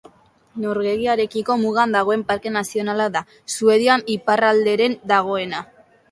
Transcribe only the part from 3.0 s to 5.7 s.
da, Suedian iparralderen dagoena.